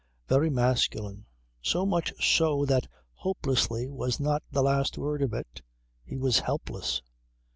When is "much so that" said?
1.85-2.87